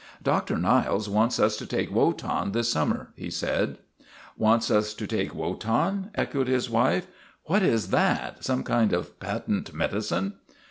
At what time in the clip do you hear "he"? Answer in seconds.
3.99-4.05